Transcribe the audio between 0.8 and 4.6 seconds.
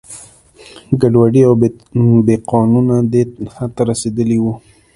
ګډوډي او بې قانونه دې حد ته رسېدلي وو.